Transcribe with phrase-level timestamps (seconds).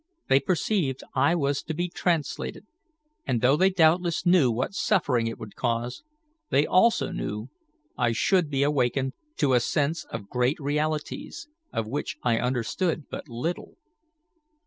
[0.29, 2.65] They perceived I was to be translated,
[3.27, 6.01] and though they doubtless knew what suffering it would cause,
[6.49, 7.49] they also knew
[7.99, 13.29] I should be awakened to a sense of great realities, of which I understood but
[13.29, 13.77] little."